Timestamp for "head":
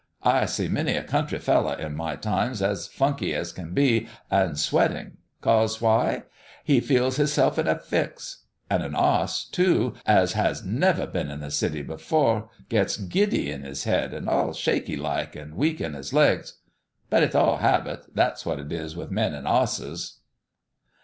13.83-14.11